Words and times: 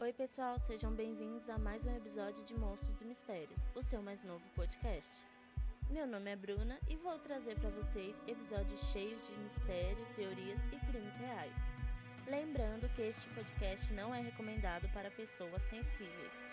Oi, 0.00 0.14
pessoal, 0.14 0.58
sejam 0.60 0.94
bem-vindos 0.94 1.46
a 1.50 1.58
mais 1.58 1.84
um 1.84 1.94
episódio 1.94 2.42
de 2.46 2.54
Monstros 2.54 2.98
e 3.02 3.04
Mistérios, 3.04 3.60
o 3.74 3.82
seu 3.82 4.00
mais 4.00 4.24
novo 4.24 4.42
podcast. 4.56 5.10
Meu 5.90 6.06
nome 6.06 6.30
é 6.30 6.36
Bruna 6.36 6.78
e 6.88 6.96
vou 6.96 7.18
trazer 7.18 7.54
para 7.60 7.68
vocês 7.68 8.16
episódios 8.26 8.80
cheios 8.92 9.20
de 9.26 9.36
mistério, 9.36 10.06
teorias 10.16 10.58
e 10.72 10.78
crimes 10.86 11.14
reais. 11.16 11.52
Lembrando 12.26 12.88
que 12.96 13.02
este 13.02 13.28
podcast 13.34 13.92
não 13.92 14.14
é 14.14 14.22
recomendado 14.22 14.88
para 14.94 15.10
pessoas 15.10 15.62
sensíveis. 15.64 16.49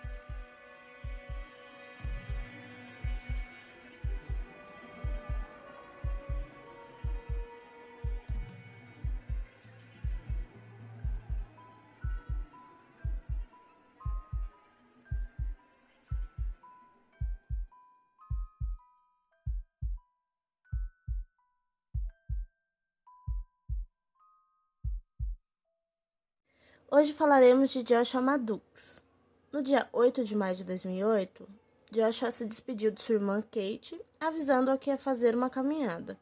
Hoje 26.89 27.11
falaremos 27.11 27.71
de 27.71 27.83
Joshua 27.83 28.21
Madux. 28.21 29.03
No 29.51 29.61
dia 29.61 29.89
8 29.91 30.23
de 30.23 30.33
maio 30.33 30.55
de 30.55 30.63
2008, 30.63 31.45
Joshua 31.91 32.31
se 32.31 32.45
despediu 32.45 32.91
de 32.91 33.01
sua 33.01 33.15
irmã 33.15 33.41
Kate, 33.41 33.99
avisando-a 34.17 34.77
que 34.77 34.89
ia 34.89 34.97
fazer 34.97 35.35
uma 35.35 35.49
caminhada. 35.49 36.17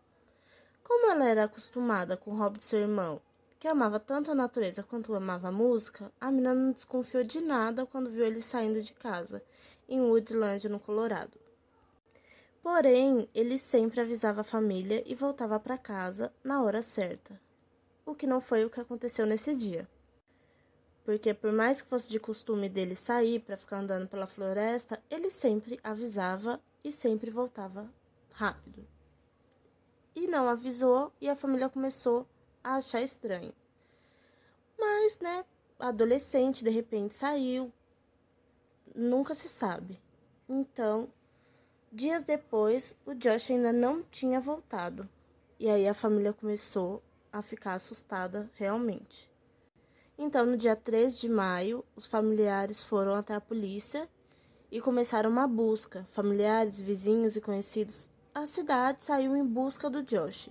Como 0.84 1.12
ela 1.12 1.30
era 1.30 1.44
acostumada 1.44 2.18
com 2.18 2.32
o 2.32 2.36
hobby 2.36 2.58
de 2.58 2.66
seu 2.66 2.80
irmão, 2.80 3.22
que 3.60 3.68
amava 3.68 4.00
tanto 4.00 4.32
a 4.32 4.36
natureza 4.36 4.82
quanto 4.82 5.14
amava 5.14 5.50
a 5.50 5.52
música, 5.52 6.12
a 6.20 6.32
menina 6.32 6.56
não 6.56 6.72
desconfiou 6.72 7.24
de 7.24 7.42
nada 7.42 7.86
quando 7.86 8.10
viu 8.10 8.26
ele 8.26 8.42
saindo 8.42 8.82
de 8.82 8.94
casa, 8.94 9.44
em 9.88 10.02
Woodland, 10.02 10.68
no 10.68 10.80
Colorado. 10.80 11.38
Porém, 12.64 13.30
ele 13.36 13.60
sempre 13.60 14.02
avisava 14.02 14.42
a 14.42 14.44
família 14.44 15.04
e 15.06 15.14
voltava 15.14 15.60
para 15.60 15.78
casa 15.78 16.34
na 16.44 16.64
hora 16.64 16.82
certa, 16.82 17.40
o 18.04 18.16
que 18.16 18.26
não 18.26 18.42
foi 18.42 18.66
o 18.66 18.70
que 18.72 18.80
aconteceu 18.80 19.28
nesse 19.28 19.54
dia 19.54 19.88
porque 21.06 21.36
por 21.36 21.52
mais 21.52 21.82
que 21.82 21.88
fosse 21.88 22.10
de 22.10 22.20
costume 22.20 22.68
dele 22.68 22.96
sair 22.96 23.40
para 23.40 23.56
ficar 23.56 23.78
andando 23.78 24.08
pela 24.08 24.26
floresta, 24.26 25.02
ele 25.08 25.30
sempre 25.30 25.80
avisava 25.84 26.60
e 26.84 26.92
sempre 26.92 27.30
voltava 27.30 27.88
rápido. 28.32 28.86
E 30.16 30.26
não 30.26 30.50
avisou 30.50 31.14
e 31.22 31.30
a 31.30 31.36
família 31.36 31.70
começou 31.70 32.28
a 32.64 32.78
achar 32.78 33.02
estranho. 33.02 33.54
Mas, 34.78 35.20
né, 35.20 35.46
adolescente 35.80 36.64
de 36.64 36.72
repente 36.72 37.14
saiu, 37.14 37.72
nunca 38.96 39.36
se 39.36 39.48
sabe. 39.48 40.02
Então, 40.50 41.08
dias 41.92 42.24
depois, 42.24 42.98
o 43.06 43.14
Josh 43.14 43.52
ainda 43.52 43.72
não 43.72 44.02
tinha 44.02 44.42
voltado. 44.42 45.08
E 45.60 45.70
aí 45.70 45.88
a 45.88 45.94
família 45.94 46.34
começou 46.34 47.04
a 47.32 47.44
ficar 47.44 47.74
assustada 47.74 48.50
realmente. 48.56 49.35
Então, 50.18 50.46
no 50.46 50.56
dia 50.56 50.78
3 50.78 51.20
de 51.20 51.28
maio, 51.28 51.84
os 51.94 52.06
familiares 52.06 52.82
foram 52.82 53.16
até 53.16 53.36
a 53.36 53.42
polícia 53.42 54.08
e 54.72 54.80
começaram 54.80 55.30
uma 55.30 55.46
busca. 55.46 56.08
Familiares, 56.14 56.80
vizinhos 56.80 57.36
e 57.36 57.42
conhecidos, 57.42 58.08
a 58.34 58.46
cidade 58.46 59.04
saiu 59.04 59.36
em 59.36 59.46
busca 59.46 59.90
do 59.90 60.02
Josh. 60.02 60.50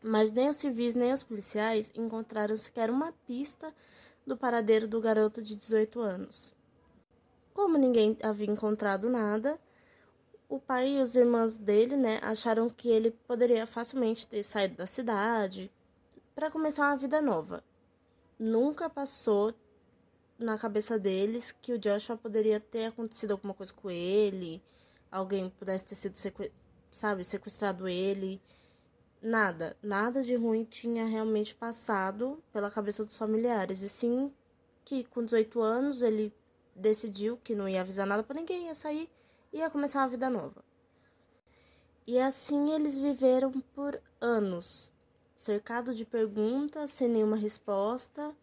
Mas 0.00 0.30
nem 0.30 0.48
os 0.48 0.56
civis 0.56 0.94
nem 0.94 1.12
os 1.12 1.22
policiais 1.22 1.90
encontraram 1.96 2.56
sequer 2.56 2.90
uma 2.90 3.12
pista 3.26 3.74
do 4.24 4.36
paradeiro 4.36 4.86
do 4.86 5.00
garoto 5.00 5.42
de 5.42 5.56
18 5.56 6.00
anos. 6.00 6.52
Como 7.52 7.76
ninguém 7.76 8.16
havia 8.22 8.48
encontrado 8.48 9.10
nada, 9.10 9.58
o 10.48 10.60
pai 10.60 10.96
e 10.96 11.02
os 11.02 11.16
irmãos 11.16 11.56
dele, 11.56 11.96
né, 11.96 12.20
acharam 12.22 12.70
que 12.70 12.88
ele 12.88 13.10
poderia 13.26 13.66
facilmente 13.66 14.28
ter 14.28 14.44
saído 14.44 14.76
da 14.76 14.86
cidade 14.86 15.70
para 16.36 16.50
começar 16.50 16.86
uma 16.86 16.96
vida 16.96 17.20
nova 17.20 17.64
nunca 18.40 18.88
passou 18.88 19.54
na 20.38 20.56
cabeça 20.56 20.98
deles 20.98 21.52
que 21.52 21.74
o 21.74 21.78
Joshua 21.78 22.16
poderia 22.16 22.58
ter 22.58 22.86
acontecido 22.86 23.32
alguma 23.32 23.52
coisa 23.52 23.72
com 23.74 23.90
ele, 23.90 24.62
alguém 25.12 25.50
pudesse 25.50 25.84
ter 25.84 25.94
sido, 25.94 26.16
sequ... 26.16 26.50
sabe, 26.90 27.22
sequestrado 27.22 27.86
ele. 27.86 28.40
Nada, 29.20 29.76
nada 29.82 30.22
de 30.22 30.34
ruim 30.34 30.64
tinha 30.64 31.04
realmente 31.06 31.54
passado 31.54 32.42
pela 32.50 32.70
cabeça 32.70 33.04
dos 33.04 33.16
familiares. 33.16 33.82
E 33.82 33.88
sim 33.88 34.32
que 34.82 35.04
com 35.04 35.22
18 35.22 35.60
anos 35.60 36.00
ele 36.00 36.32
decidiu 36.74 37.36
que 37.36 37.54
não 37.54 37.68
ia 37.68 37.82
avisar 37.82 38.06
nada 38.06 38.22
para 38.22 38.40
ninguém, 38.40 38.66
ia 38.66 38.74
sair 38.74 39.10
e 39.52 39.58
ia 39.58 39.68
começar 39.68 40.00
uma 40.00 40.08
vida 40.08 40.30
nova. 40.30 40.64
E 42.06 42.18
assim 42.18 42.72
eles 42.72 42.98
viveram 42.98 43.52
por 43.74 44.00
anos, 44.18 44.90
cercado 45.40 45.94
de 45.94 46.04
perguntas 46.04 46.90
sem 46.90 47.08
nenhuma 47.08 47.34
resposta. 47.34 48.36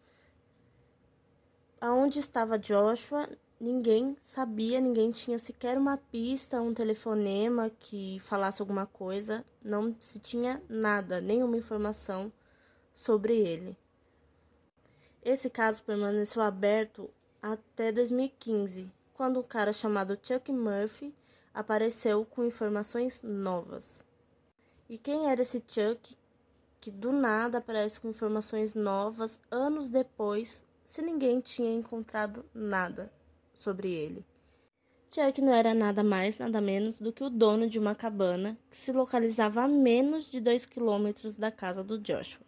Aonde 1.80 2.18
estava 2.18 2.58
Joshua? 2.58 3.28
Ninguém 3.60 4.16
sabia, 4.20 4.80
ninguém 4.80 5.12
tinha 5.12 5.38
sequer 5.38 5.78
uma 5.78 5.96
pista, 5.96 6.60
um 6.60 6.74
telefonema 6.74 7.70
que 7.70 8.18
falasse 8.18 8.60
alguma 8.60 8.84
coisa. 8.84 9.44
Não 9.62 9.94
se 10.00 10.18
tinha 10.18 10.60
nada, 10.68 11.20
nenhuma 11.20 11.56
informação 11.56 12.32
sobre 12.92 13.36
ele. 13.36 13.78
Esse 15.22 15.48
caso 15.48 15.84
permaneceu 15.84 16.42
aberto 16.42 17.08
até 17.40 17.92
2015, 17.92 18.92
quando 19.14 19.38
um 19.38 19.44
cara 19.44 19.72
chamado 19.72 20.18
Chuck 20.20 20.50
Murphy 20.50 21.14
apareceu 21.54 22.24
com 22.24 22.44
informações 22.44 23.22
novas. 23.22 24.04
E 24.88 24.98
quem 24.98 25.30
era 25.30 25.42
esse 25.42 25.62
Chuck? 25.68 26.18
Que 26.80 26.90
do 26.90 27.12
nada 27.12 27.58
aparece 27.58 28.00
com 28.00 28.08
informações 28.08 28.74
novas 28.74 29.38
anos 29.50 29.88
depois, 29.88 30.64
se 30.84 31.02
ninguém 31.02 31.40
tinha 31.40 31.74
encontrado 31.74 32.44
nada 32.54 33.12
sobre 33.52 33.92
ele. 33.92 34.24
Jack 35.10 35.40
não 35.40 35.54
era 35.54 35.72
nada 35.72 36.04
mais, 36.04 36.38
nada 36.38 36.60
menos 36.60 37.00
do 37.00 37.12
que 37.12 37.24
o 37.24 37.30
dono 37.30 37.68
de 37.68 37.78
uma 37.78 37.94
cabana 37.94 38.58
que 38.70 38.76
se 38.76 38.92
localizava 38.92 39.62
a 39.62 39.68
menos 39.68 40.30
de 40.30 40.38
dois 40.38 40.66
quilômetros 40.66 41.36
da 41.36 41.50
casa 41.50 41.82
do 41.82 41.98
Joshua. 41.98 42.46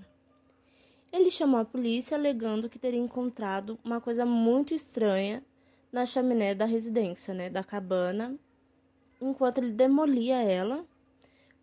Ele 1.11 1.31
chamou 1.31 1.59
a 1.59 1.65
polícia 1.65 2.17
alegando 2.17 2.69
que 2.69 2.79
teria 2.79 3.01
encontrado 3.01 3.79
uma 3.83 4.01
coisa 4.01 4.25
muito 4.25 4.75
estranha 4.75 5.43
na 5.91 6.07
chaminé 6.07 6.55
da 6.55 6.67
residência, 6.67 7.35
né, 7.35 7.51
da 7.51 7.65
cabana, 7.65 8.39
enquanto 9.21 9.59
ele 9.59 9.73
demolia 9.73 10.43
ela 10.43 10.85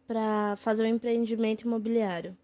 para 0.06 0.56
fazer 0.57 0.83
um 0.83 0.88
empreendimento 0.88 1.61
imobiliário. 1.61 2.35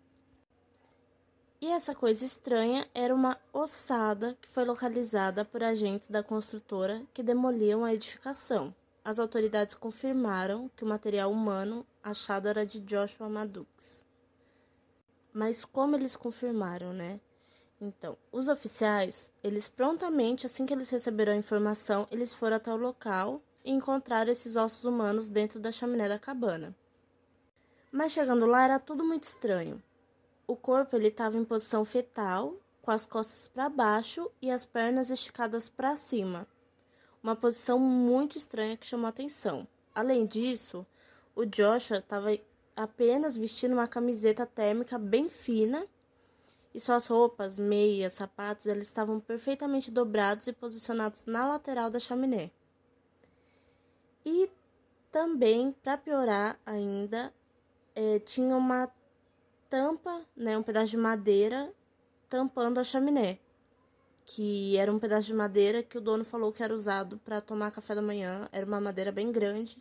E 1.63 1.71
essa 1.71 1.95
coisa 1.95 2.25
estranha 2.25 2.85
era 2.93 3.15
uma 3.15 3.39
ossada 3.53 4.37
que 4.41 4.49
foi 4.49 4.65
localizada 4.65 5.45
por 5.45 5.63
agentes 5.63 6.09
da 6.09 6.21
construtora 6.21 7.01
que 7.13 7.23
demoliam 7.23 7.85
a 7.85 7.93
edificação. 7.93 8.75
As 9.01 9.17
autoridades 9.17 9.73
confirmaram 9.73 10.69
que 10.75 10.83
o 10.83 10.85
material 10.85 11.31
humano 11.31 11.87
achado 12.03 12.49
era 12.49 12.65
de 12.65 12.81
Joshua 12.81 13.29
Madux. 13.29 14.03
Mas 15.31 15.63
como 15.63 15.95
eles 15.95 16.17
confirmaram, 16.17 16.91
né? 16.91 17.21
Então, 17.79 18.17
os 18.29 18.49
oficiais, 18.49 19.31
eles 19.41 19.69
prontamente, 19.69 20.45
assim 20.45 20.65
que 20.65 20.73
eles 20.73 20.89
receberam 20.89 21.31
a 21.31 21.37
informação, 21.37 22.05
eles 22.11 22.33
foram 22.33 22.57
até 22.57 22.73
o 22.73 22.75
local 22.75 23.41
e 23.63 23.71
encontraram 23.71 24.33
esses 24.33 24.57
ossos 24.57 24.83
humanos 24.83 25.29
dentro 25.29 25.61
da 25.61 25.71
chaminé 25.71 26.09
da 26.09 26.19
cabana. 26.19 26.75
Mas 27.89 28.11
chegando 28.11 28.45
lá 28.45 28.65
era 28.65 28.81
tudo 28.81 29.05
muito 29.05 29.23
estranho. 29.23 29.81
O 30.45 30.55
corpo 30.55 30.95
ele 30.95 31.07
estava 31.07 31.37
em 31.37 31.45
posição 31.45 31.85
fetal, 31.85 32.55
com 32.81 32.91
as 32.91 33.05
costas 33.05 33.47
para 33.47 33.69
baixo 33.69 34.29
e 34.41 34.51
as 34.51 34.65
pernas 34.65 35.09
esticadas 35.09 35.69
para 35.69 35.95
cima. 35.95 36.45
Uma 37.21 37.35
posição 37.35 37.79
muito 37.79 38.37
estranha 38.37 38.75
que 38.75 38.85
chamou 38.85 39.07
atenção. 39.07 39.65
Além 39.95 40.25
disso, 40.25 40.85
o 41.33 41.45
Joshua 41.45 41.99
estava 41.99 42.37
apenas 42.75 43.37
vestindo 43.37 43.73
uma 43.73 43.87
camiseta 43.87 44.45
térmica 44.45 44.97
bem 44.97 45.29
fina 45.29 45.87
e 46.73 46.79
suas 46.79 47.07
roupas, 47.07 47.57
meias, 47.57 48.13
sapatos, 48.13 48.65
eles 48.65 48.87
estavam 48.87 49.19
perfeitamente 49.19 49.91
dobrados 49.91 50.47
e 50.47 50.53
posicionados 50.53 51.25
na 51.25 51.47
lateral 51.47 51.89
da 51.89 51.99
chaminé. 51.99 52.51
E 54.25 54.49
também, 55.11 55.71
para 55.83 55.97
piorar 55.97 56.59
ainda, 56.65 57.31
é, 57.95 58.19
tinha 58.19 58.57
uma 58.57 58.91
tampa, 59.73 60.23
né, 60.37 60.55
um 60.55 60.61
pedaço 60.61 60.91
de 60.91 60.97
madeira 60.97 61.73
tampando 62.29 62.79
a 62.79 62.83
chaminé, 62.83 63.39
que 64.23 64.77
era 64.77 64.93
um 64.93 64.99
pedaço 64.99 65.25
de 65.25 65.33
madeira 65.33 65.81
que 65.81 65.97
o 65.97 66.01
dono 66.01 66.23
falou 66.23 66.53
que 66.53 66.61
era 66.61 66.71
usado 66.71 67.17
para 67.17 67.41
tomar 67.41 67.71
café 67.71 67.95
da 67.95 68.01
manhã, 68.01 68.47
era 68.51 68.67
uma 68.67 68.79
madeira 68.79 69.11
bem 69.11 69.31
grande, 69.31 69.75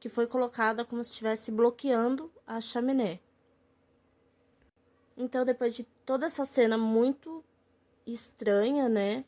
que 0.00 0.08
foi 0.08 0.26
colocada 0.26 0.84
como 0.84 1.04
se 1.04 1.10
estivesse 1.10 1.52
bloqueando 1.52 2.32
a 2.44 2.60
chaminé. 2.60 3.20
Então, 5.16 5.44
depois 5.44 5.72
de 5.72 5.84
toda 6.04 6.26
essa 6.26 6.44
cena 6.44 6.76
muito 6.76 7.44
estranha, 8.04 8.88
né, 8.88 9.24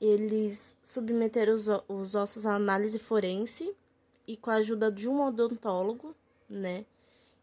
eles 0.00 0.74
submeteram 0.82 1.52
os, 1.52 1.66
os 1.86 2.14
ossos 2.14 2.46
à 2.46 2.54
análise 2.54 2.98
forense 2.98 3.76
e 4.26 4.34
com 4.34 4.50
a 4.50 4.54
ajuda 4.54 4.90
de 4.90 5.06
um 5.06 5.20
odontólogo, 5.20 6.16
né? 6.48 6.86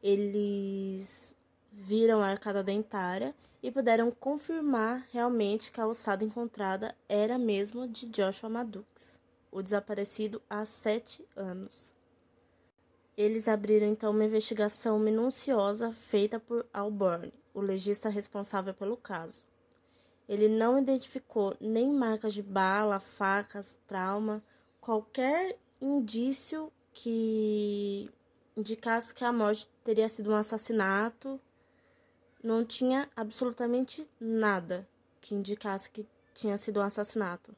Eles 0.02 1.36
viram 1.74 2.22
a 2.22 2.28
arcada 2.28 2.64
dentária 2.64 3.34
e 3.62 3.72
puderam 3.72 4.12
confirmar 4.12 5.08
realmente 5.12 5.72
que 5.72 5.82
a 5.82 5.88
ossada 5.88 6.24
encontrada 6.24 6.96
era 7.10 7.38
mesmo 7.38 7.88
de 7.88 8.06
Joshua 8.06 8.50
Madux, 8.50 9.20
o 9.52 9.62
desaparecido 9.62 10.42
há 10.50 10.64
sete 10.66 11.28
anos. 11.36 11.92
Eles 13.18 13.48
abriram 13.48 13.88
então 13.88 14.12
uma 14.12 14.26
investigação 14.26 15.00
minuciosa 15.00 15.92
feita 15.92 16.40
por 16.40 16.66
Alborn, 16.74 17.34
o 17.54 17.62
legista 17.62 18.08
responsável 18.08 18.74
pelo 18.74 18.98
caso. 18.98 19.44
Ele 20.28 20.48
não 20.48 20.80
identificou 20.80 21.56
nem 21.60 21.92
marcas 21.92 22.34
de 22.34 22.42
bala, 22.42 23.00
facas, 23.00 23.78
trauma, 23.88 24.44
qualquer 24.80 25.58
indício 25.82 26.72
que 26.94 28.10
indicasse 28.56 29.14
que 29.14 29.26
a 29.26 29.34
morte 29.34 29.68
teria 29.84 30.08
sido 30.08 30.32
um 30.32 30.36
assassinato. 30.36 31.40
Não 32.44 32.66
tinha 32.66 33.10
absolutamente 33.16 34.06
nada 34.20 34.86
que 35.22 35.34
indicasse 35.34 35.90
que 35.90 36.06
tinha 36.34 36.58
sido 36.58 36.82
um 36.82 36.84
assassinato. 36.84 37.56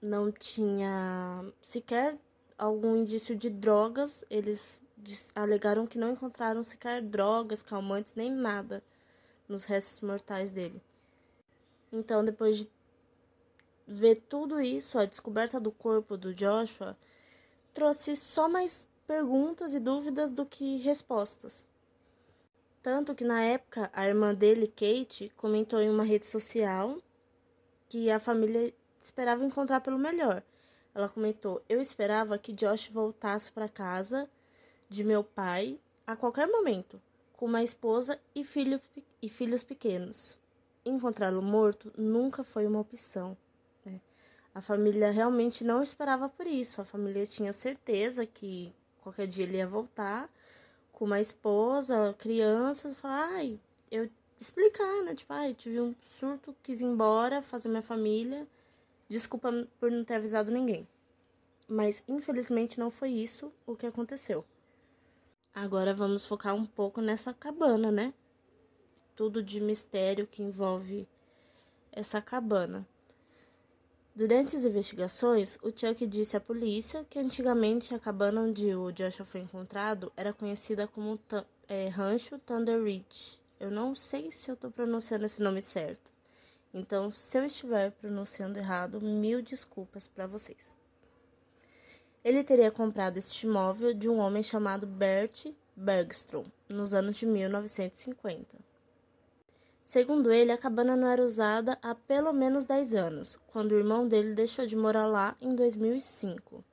Não 0.00 0.32
tinha 0.32 1.44
sequer 1.60 2.18
algum 2.56 2.96
indício 2.96 3.36
de 3.36 3.50
drogas. 3.50 4.24
Eles 4.30 4.82
alegaram 5.34 5.86
que 5.86 5.98
não 5.98 6.12
encontraram 6.12 6.62
sequer 6.62 7.02
drogas, 7.02 7.60
calmantes, 7.60 8.14
nem 8.14 8.30
nada 8.30 8.82
nos 9.46 9.64
restos 9.64 10.00
mortais 10.00 10.50
dele. 10.50 10.82
Então, 11.92 12.24
depois 12.24 12.56
de 12.56 12.70
ver 13.86 14.18
tudo 14.18 14.60
isso, 14.60 14.98
a 14.98 15.04
descoberta 15.04 15.60
do 15.60 15.70
corpo 15.70 16.16
do 16.16 16.34
Joshua 16.34 16.96
trouxe 17.74 18.16
só 18.16 18.48
mais 18.48 18.88
perguntas 19.06 19.74
e 19.74 19.78
dúvidas 19.78 20.32
do 20.32 20.46
que 20.46 20.78
respostas. 20.78 21.68
Tanto 22.86 23.16
que 23.16 23.24
na 23.24 23.42
época 23.42 23.90
a 23.92 24.06
irmã 24.06 24.32
dele, 24.32 24.68
Kate, 24.68 25.32
comentou 25.36 25.80
em 25.80 25.90
uma 25.90 26.04
rede 26.04 26.24
social 26.24 26.96
que 27.88 28.08
a 28.12 28.20
família 28.20 28.72
esperava 29.02 29.44
encontrar 29.44 29.80
pelo 29.80 29.98
melhor. 29.98 30.40
Ela 30.94 31.08
comentou: 31.08 31.60
"Eu 31.68 31.80
esperava 31.80 32.38
que 32.38 32.52
Josh 32.52 32.86
voltasse 32.90 33.50
para 33.50 33.68
casa 33.68 34.30
de 34.88 35.02
meu 35.02 35.24
pai 35.24 35.80
a 36.06 36.14
qualquer 36.14 36.46
momento, 36.46 37.02
com 37.32 37.46
uma 37.46 37.60
esposa 37.60 38.20
e, 38.32 38.44
filho, 38.44 38.80
e 39.20 39.28
filhos 39.28 39.64
pequenos 39.64 40.38
encontrá-lo 40.84 41.42
morto 41.42 41.92
nunca 41.98 42.44
foi 42.44 42.68
uma 42.68 42.78
opção. 42.78 43.36
Né? 43.84 44.00
A 44.54 44.60
família 44.60 45.10
realmente 45.10 45.64
não 45.64 45.82
esperava 45.82 46.28
por 46.28 46.46
isso. 46.46 46.80
A 46.80 46.84
família 46.84 47.26
tinha 47.26 47.52
certeza 47.52 48.24
que 48.24 48.72
qualquer 49.02 49.26
dia 49.26 49.42
ele 49.42 49.56
ia 49.56 49.66
voltar 49.66 50.30
com 50.96 51.04
uma 51.04 51.20
esposa, 51.20 52.12
crianças, 52.18 52.96
falar, 52.96 53.28
ai, 53.34 53.60
eu 53.90 54.10
explicar, 54.40 55.04
né? 55.04 55.14
Tipo, 55.14 55.32
ai, 55.32 55.54
tive 55.54 55.80
um 55.80 55.94
surto, 56.18 56.56
quis 56.62 56.80
ir 56.80 56.86
embora, 56.86 57.40
fazer 57.42 57.68
minha 57.68 57.82
família. 57.82 58.48
Desculpa 59.08 59.52
por 59.78 59.90
não 59.90 60.04
ter 60.04 60.14
avisado 60.14 60.50
ninguém. 60.50 60.88
Mas 61.68 62.02
infelizmente 62.08 62.80
não 62.80 62.90
foi 62.90 63.10
isso 63.10 63.52
o 63.64 63.76
que 63.76 63.86
aconteceu. 63.86 64.44
Agora 65.54 65.94
vamos 65.94 66.24
focar 66.24 66.54
um 66.54 66.64
pouco 66.64 67.00
nessa 67.00 67.32
cabana, 67.32 67.92
né? 67.92 68.12
tudo 69.16 69.42
de 69.42 69.58
mistério 69.60 70.26
que 70.26 70.42
envolve 70.42 71.08
essa 71.90 72.20
cabana. 72.20 72.86
Durante 74.16 74.56
as 74.56 74.64
investigações, 74.64 75.58
o 75.62 75.68
Chuck 75.68 76.06
disse 76.06 76.38
à 76.38 76.40
polícia 76.40 77.04
que 77.04 77.18
antigamente 77.18 77.94
a 77.94 77.98
cabana 77.98 78.40
onde 78.40 78.74
o 78.74 78.90
Joshua 78.90 79.26
foi 79.26 79.42
encontrado 79.42 80.10
era 80.16 80.32
conhecida 80.32 80.88
como 80.88 81.20
é, 81.68 81.88
Rancho 81.88 82.38
Thunder 82.38 82.82
Ridge. 82.82 83.38
Eu 83.60 83.70
não 83.70 83.94
sei 83.94 84.32
se 84.32 84.50
eu 84.50 84.54
estou 84.54 84.70
pronunciando 84.70 85.26
esse 85.26 85.42
nome 85.42 85.60
certo. 85.60 86.10
Então, 86.72 87.12
se 87.12 87.36
eu 87.36 87.44
estiver 87.44 87.90
pronunciando 87.90 88.58
errado, 88.58 89.02
mil 89.02 89.42
desculpas 89.42 90.08
para 90.08 90.26
vocês. 90.26 90.74
Ele 92.24 92.42
teria 92.42 92.70
comprado 92.70 93.18
este 93.18 93.46
imóvel 93.46 93.92
de 93.92 94.08
um 94.08 94.16
homem 94.16 94.42
chamado 94.42 94.86
Bert 94.86 95.52
Bergstrom 95.76 96.44
nos 96.70 96.94
anos 96.94 97.18
de 97.18 97.26
1950. 97.26 98.46
Segundo 99.86 100.32
ele, 100.32 100.50
a 100.50 100.58
cabana 100.58 100.96
não 100.96 101.06
era 101.06 101.22
usada 101.22 101.78
há 101.80 101.94
pelo 101.94 102.32
menos 102.32 102.66
10 102.66 102.92
anos, 102.92 103.38
quando 103.46 103.70
o 103.70 103.78
irmão 103.78 104.08
dele 104.08 104.34
deixou 104.34 104.66
de 104.66 104.74
morar 104.74 105.06
lá 105.06 105.36
em 105.40 105.54
2005. 105.54 106.64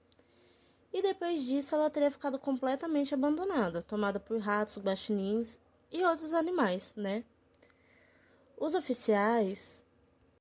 E 0.92 1.00
depois 1.00 1.44
disso, 1.44 1.76
ela 1.76 1.92
teria 1.92 2.10
ficado 2.10 2.40
completamente 2.40 3.14
abandonada, 3.14 3.84
tomada 3.84 4.20
por 4.20 4.40
ratos, 4.40 4.80
guaxinins 4.80 5.60
e 5.92 6.04
outros 6.04 6.34
animais, 6.34 6.92
né? 6.96 7.24
Os 8.58 8.74
oficiais 8.74 9.86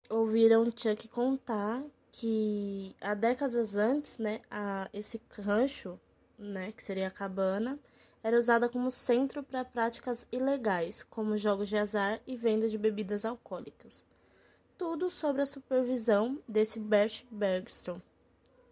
ouviram 0.08 0.64
Chuck 0.64 1.08
contar 1.08 1.84
que 2.10 2.96
há 3.02 3.12
décadas 3.12 3.76
antes, 3.76 4.16
né, 4.16 4.40
a, 4.50 4.88
esse 4.94 5.20
rancho, 5.30 6.00
né, 6.38 6.72
que 6.72 6.82
seria 6.82 7.08
a 7.08 7.10
cabana, 7.10 7.78
era 8.22 8.38
usada 8.38 8.68
como 8.68 8.90
centro 8.90 9.42
para 9.42 9.64
práticas 9.64 10.26
ilegais, 10.30 11.02
como 11.02 11.36
jogos 11.36 11.68
de 11.68 11.76
azar 11.76 12.20
e 12.26 12.36
venda 12.36 12.68
de 12.68 12.78
bebidas 12.78 13.24
alcoólicas. 13.24 14.04
Tudo 14.78 15.10
sob 15.10 15.42
a 15.42 15.46
supervisão 15.46 16.38
desse 16.46 16.78
Bert 16.78 17.24
Bergstrom, 17.30 18.00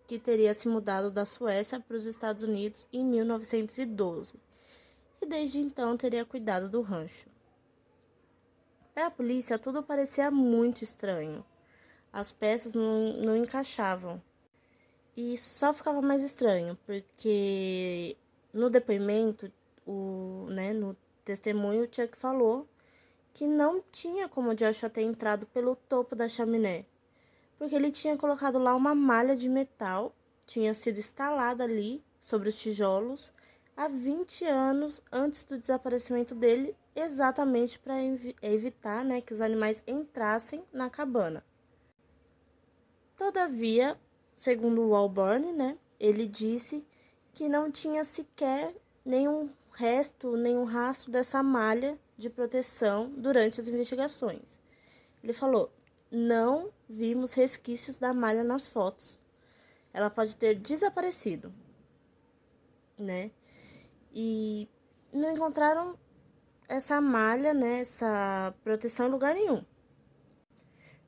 que 0.07 0.19
teria 0.19 0.55
se 0.55 0.69
mudado 0.69 1.11
da 1.11 1.25
Suécia 1.25 1.81
para 1.81 1.97
os 1.97 2.05
Estados 2.05 2.43
Unidos 2.43 2.87
em 2.93 3.05
1912 3.05 4.39
e 5.21 5.27
desde 5.27 5.61
então 5.61 5.97
teria 5.97 6.25
cuidado 6.25 6.69
do 6.69 6.81
rancho. 6.81 7.29
Para 8.95 9.07
a 9.07 9.11
polícia, 9.11 9.59
tudo 9.59 9.83
parecia 9.83 10.31
muito 10.31 10.83
estranho. 10.83 11.45
As 12.13 12.33
peças 12.33 12.75
não, 12.75 13.13
não 13.19 13.37
encaixavam. 13.37 14.21
E 15.17 15.37
só 15.37 15.73
ficava 15.73 16.01
mais 16.01 16.23
estranho, 16.23 16.79
porque 16.87 18.17
no 18.53 18.71
depoimento, 18.71 19.51
o, 19.87 20.47
né, 20.51 20.73
no 20.73 20.97
testemunho, 21.25 21.85
o 21.85 21.95
Chuck 21.95 22.17
falou 22.17 22.69
que 23.33 23.47
não 23.47 23.83
tinha 23.93 24.29
como 24.29 24.55
Joshua 24.55 24.91
ter 24.91 25.03
entrado 25.03 25.47
pelo 25.47 25.77
topo 25.77 26.17
da 26.17 26.29
chaminé, 26.29 26.85
porque 27.59 27.75
ele 27.75 27.91
tinha 27.91 28.17
colocado 28.17 28.59
lá 28.59 28.75
uma 28.75 28.95
malha 28.95 29.37
de 29.37 29.49
metal, 29.49 30.15
tinha 30.47 30.75
sido 30.75 30.99
instalada 30.99 31.65
ali 31.65 32.03
sobre 32.21 32.49
os 32.49 32.57
tijolos 32.57 33.33
há 33.77 33.89
20 33.89 34.45
anos 34.45 35.03
antes 35.11 35.45
do 35.45 35.59
desaparecimento 35.59 36.35
dele, 36.35 36.77
exatamente 36.95 37.79
para 37.79 37.95
evitar 38.43 39.05
né, 39.05 39.21
que 39.21 39.33
os 39.33 39.41
animais 39.41 39.83
entrassem 39.87 40.65
na 40.73 40.91
cabana. 40.91 41.45
Todavia, 43.17 43.99
segundo 44.37 44.83
o 44.83 44.89
Walborn, 44.91 45.53
né, 45.53 45.79
ele 45.99 46.27
disse 46.27 46.85
que 47.33 47.49
não 47.49 47.71
tinha 47.71 48.05
sequer 48.05 48.75
nenhum 49.05 49.51
resto, 49.73 50.37
nenhum 50.37 50.65
rastro 50.65 51.11
dessa 51.11 51.43
malha 51.43 51.99
de 52.17 52.29
proteção 52.29 53.11
durante 53.17 53.61
as 53.61 53.69
investigações. 53.69 54.59
Ele 55.23 55.33
falou: 55.33 55.73
não 56.11 56.73
vimos 56.89 57.35
resquícios 57.35 57.97
da 57.97 58.13
malha 58.13 58.43
nas 58.43 58.67
fotos. 58.67 59.19
Ela 59.93 60.11
pode 60.11 60.37
ter 60.37 60.55
desaparecido, 60.55 61.53
né? 62.99 63.31
E 64.13 64.69
não 65.13 65.33
encontraram 65.33 65.99
essa 66.69 67.01
malha, 67.01 67.53
né, 67.53 67.81
essa 67.81 68.55
proteção 68.63 69.09
em 69.09 69.11
lugar 69.11 69.35
nenhum. 69.35 69.65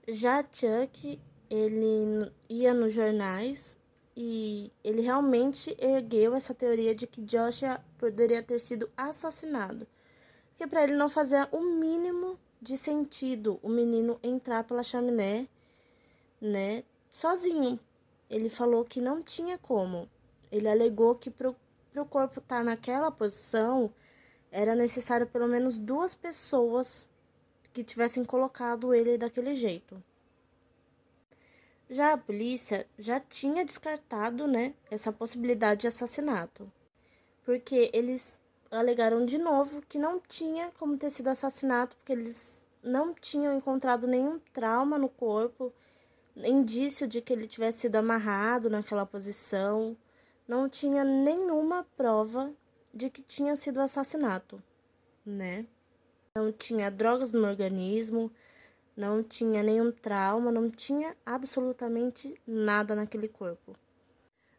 Já 0.08 0.42
Chuck, 0.42 1.20
ele 1.48 2.32
ia 2.48 2.74
nos 2.74 2.92
jornais 2.92 3.76
e 4.16 4.70
ele 4.84 5.00
realmente 5.00 5.74
ergueu 5.78 6.34
essa 6.34 6.54
teoria 6.54 6.94
de 6.94 7.06
que 7.06 7.22
Joshua 7.22 7.82
poderia 7.98 8.42
ter 8.42 8.58
sido 8.58 8.90
assassinado. 8.96 9.86
Porque 10.48 10.66
para 10.66 10.84
ele 10.84 10.94
não 10.94 11.08
fazia 11.08 11.48
o 11.50 11.60
mínimo 11.60 12.38
de 12.60 12.76
sentido 12.76 13.58
o 13.62 13.68
menino 13.68 14.20
entrar 14.22 14.64
pela 14.64 14.82
chaminé, 14.82 15.48
né, 16.40 16.84
sozinho. 17.10 17.80
Ele 18.28 18.48
falou 18.48 18.84
que 18.84 19.00
não 19.00 19.22
tinha 19.22 19.58
como. 19.58 20.08
Ele 20.50 20.68
alegou 20.68 21.14
que 21.14 21.30
para 21.30 21.50
o 21.50 22.06
corpo 22.06 22.38
estar 22.38 22.58
tá 22.58 22.64
naquela 22.64 23.10
posição 23.10 23.92
era 24.50 24.74
necessário 24.74 25.26
pelo 25.26 25.48
menos 25.48 25.78
duas 25.78 26.14
pessoas 26.14 27.08
que 27.72 27.82
tivessem 27.82 28.24
colocado 28.24 28.94
ele 28.94 29.16
daquele 29.16 29.54
jeito. 29.54 30.02
Já 31.92 32.14
a 32.14 32.16
polícia 32.16 32.86
já 32.98 33.20
tinha 33.20 33.66
descartado, 33.66 34.46
né, 34.46 34.72
essa 34.90 35.12
possibilidade 35.12 35.82
de 35.82 35.88
assassinato, 35.88 36.72
porque 37.44 37.90
eles 37.92 38.34
alegaram 38.70 39.26
de 39.26 39.36
novo 39.36 39.82
que 39.82 39.98
não 39.98 40.18
tinha 40.18 40.70
como 40.78 40.96
ter 40.96 41.10
sido 41.10 41.28
assassinato, 41.28 41.94
porque 41.96 42.14
eles 42.14 42.58
não 42.82 43.12
tinham 43.12 43.54
encontrado 43.54 44.06
nenhum 44.06 44.38
trauma 44.54 44.96
no 44.96 45.10
corpo, 45.10 45.70
indício 46.34 47.06
de 47.06 47.20
que 47.20 47.30
ele 47.30 47.46
tivesse 47.46 47.80
sido 47.80 47.96
amarrado 47.96 48.70
naquela 48.70 49.04
posição, 49.04 49.94
não 50.48 50.70
tinha 50.70 51.04
nenhuma 51.04 51.86
prova 51.94 52.50
de 52.94 53.10
que 53.10 53.20
tinha 53.20 53.54
sido 53.54 53.82
assassinato, 53.82 54.56
né? 55.26 55.66
Não 56.34 56.50
tinha 56.50 56.90
drogas 56.90 57.32
no 57.32 57.46
organismo, 57.46 58.32
não 58.96 59.22
tinha 59.22 59.62
nenhum 59.62 59.90
trauma, 59.90 60.52
não 60.52 60.68
tinha 60.68 61.16
absolutamente 61.24 62.40
nada 62.46 62.94
naquele 62.94 63.28
corpo. 63.28 63.76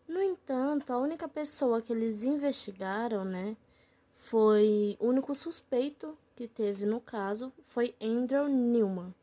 No 0.07 0.21
entanto, 0.21 0.91
a 0.91 0.97
única 0.97 1.27
pessoa 1.27 1.81
que 1.81 1.93
eles 1.93 2.23
investigaram, 2.23 3.23
né, 3.23 3.55
foi 4.15 4.97
o 4.99 5.07
único 5.07 5.35
suspeito 5.35 6.17
que 6.35 6.47
teve 6.47 6.85
no 6.85 6.99
caso 6.99 7.51
foi 7.65 7.95
Andrew 8.01 8.47
Newman, 8.47 9.13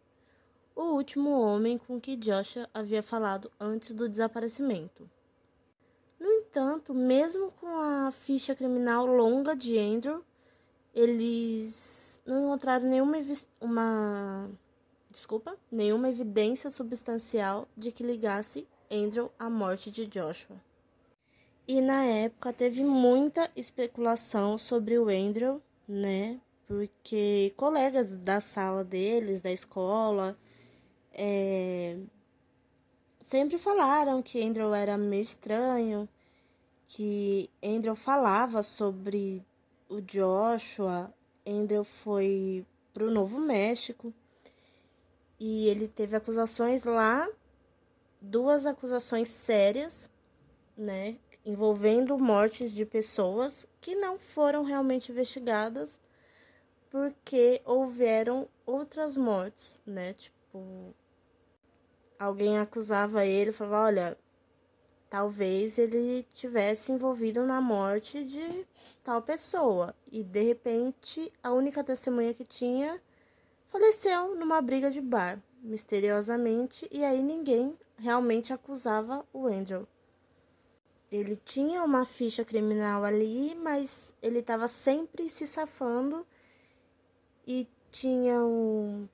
o 0.76 0.95
último 0.95 1.31
homem 1.40 1.79
com 1.79 2.00
que 2.00 2.17
Joshua 2.17 2.69
havia 2.73 3.02
falado 3.02 3.50
antes 3.59 3.95
do 3.95 4.09
desaparecimento. 4.09 5.11
No 6.19 6.26
entanto, 6.26 6.93
mesmo 6.95 7.50
com 7.52 7.67
a 7.81 8.12
ficha 8.12 8.55
criminal 8.55 9.07
longa 9.07 9.57
de 9.57 9.79
Andrew, 9.79 10.23
eles 10.95 12.21
não 12.26 12.45
encontraram 12.45 12.87
nenhuma 12.87 13.17
uma 13.61 14.50
desculpa, 15.11 15.57
nenhuma 15.71 16.09
evidência 16.09 16.71
substancial 16.71 17.67
de 17.76 17.90
que 17.90 18.05
ligasse 18.05 18.67
Andrew 18.90 19.31
à 19.38 19.50
morte 19.50 19.90
de 19.90 20.07
Joshua. 20.07 20.57
E 21.67 21.81
na 21.81 22.05
época 22.05 22.52
teve 22.52 22.83
muita 22.85 23.50
especulação 23.55 24.59
sobre 24.59 24.99
o 24.99 25.09
Andrew, 25.09 25.61
né? 25.87 26.40
Porque 26.67 27.52
colegas 27.57 28.14
da 28.17 28.40
sala 28.40 28.85
deles, 28.85 29.40
da 29.40 29.50
escola, 29.50 30.37
é, 31.12 31.97
sempre 33.21 33.59
falaram 33.59 34.23
que 34.23 34.43
Andrew 34.43 34.73
era 34.75 34.97
meio 34.97 35.23
estranho, 35.23 36.09
que 36.88 37.50
Andrew 37.62 37.95
falava 37.95 38.62
sobre 38.62 39.45
o 39.88 40.00
Joshua. 40.00 41.12
Andrew 41.47 41.85
foi 41.85 42.64
pro 42.93 43.11
Novo 43.11 43.40
México 43.40 44.12
e 45.40 45.66
ele 45.68 45.88
teve 45.88 46.14
acusações 46.14 46.85
lá, 46.85 47.26
duas 48.20 48.66
acusações 48.66 49.28
sérias, 49.28 50.11
né, 50.76 51.16
envolvendo 51.44 52.18
mortes 52.18 52.70
de 52.73 52.85
pessoas 52.85 53.66
que 53.80 53.94
não 53.94 54.18
foram 54.18 54.62
realmente 54.62 55.11
investigadas 55.11 55.99
porque 56.90 57.62
houveram 57.64 58.49
outras 58.66 59.16
mortes, 59.16 59.80
né? 59.87 60.12
Tipo, 60.14 60.94
alguém 62.18 62.59
acusava 62.59 63.25
ele, 63.25 63.52
falava, 63.52 63.87
olha, 63.87 64.18
talvez 65.09 65.78
ele 65.78 66.26
tivesse 66.35 66.92
envolvido 66.92 67.47
na 67.47 67.61
morte 67.61 68.25
de 68.25 68.66
tal 69.02 69.23
pessoa 69.23 69.94
e 70.11 70.23
de 70.23 70.42
repente 70.42 71.32
a 71.42 71.52
única 71.52 71.82
testemunha 71.82 72.35
que 72.35 72.44
tinha 72.44 73.00
faleceu 73.71 74.35
numa 74.37 74.61
briga 74.61 74.91
de 74.91 75.00
bar, 75.00 75.41
misteriosamente, 75.62 76.89
e 76.91 77.05
aí 77.05 77.23
ninguém 77.23 77.79
realmente 77.97 78.53
acusava 78.53 79.25
o 79.33 79.47
Andrew. 79.47 79.87
Ele 81.11 81.37
tinha 81.37 81.83
uma 81.83 82.05
ficha 82.05 82.45
criminal 82.45 83.05
ali, 83.05 83.55
mas 83.55 84.15
ele 84.23 84.41
estava 84.41 84.69
sempre 84.69 85.29
se 85.29 85.47
safando 85.47 86.27
e 87.47 87.67
tinham 87.91 89.09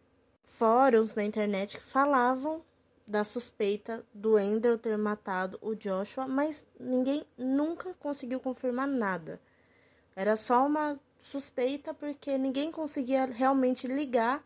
fóruns 0.44 1.14
na 1.14 1.24
internet 1.24 1.78
que 1.78 1.82
falavam 1.82 2.62
da 3.06 3.24
suspeita 3.24 4.04
do 4.12 4.36
Andrew 4.36 4.76
ter 4.76 4.96
matado 4.98 5.58
o 5.62 5.74
Joshua, 5.74 6.26
mas 6.26 6.66
ninguém 6.78 7.24
nunca 7.38 7.94
conseguiu 7.94 8.40
confirmar 8.40 8.88
nada. 8.88 9.40
Era 10.14 10.34
só 10.34 10.66
uma 10.66 10.98
suspeita 11.26 11.92
porque 11.92 12.38
ninguém 12.38 12.70
conseguia 12.70 13.26
realmente 13.26 13.88
ligar 13.88 14.44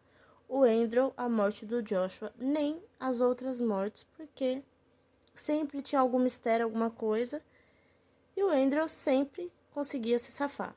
o 0.48 0.64
Andrew 0.64 1.12
à 1.16 1.28
morte 1.28 1.66
do 1.66 1.82
Joshua, 1.82 2.32
nem 2.38 2.82
as 2.98 3.20
outras 3.20 3.60
mortes, 3.60 4.04
porque 4.16 4.62
sempre 5.34 5.82
tinha 5.82 6.00
algum 6.00 6.18
mistério, 6.18 6.64
alguma 6.64 6.90
coisa, 6.90 7.42
e 8.34 8.42
o 8.42 8.48
Andrew 8.48 8.88
sempre 8.88 9.52
conseguia 9.70 10.18
se 10.18 10.32
safar. 10.32 10.74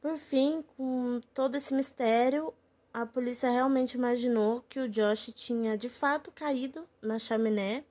Por 0.00 0.16
fim, 0.18 0.62
com 0.76 1.20
todo 1.32 1.56
esse 1.56 1.72
mistério, 1.72 2.52
a 2.92 3.06
polícia 3.06 3.50
realmente 3.50 3.94
imaginou 3.94 4.62
que 4.68 4.78
o 4.80 4.88
Josh 4.88 5.32
tinha 5.34 5.78
de 5.78 5.88
fato 5.88 6.30
caído 6.30 6.86
na 7.00 7.18
chaminé 7.18 7.84